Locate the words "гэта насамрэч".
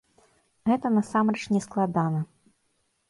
0.69-1.43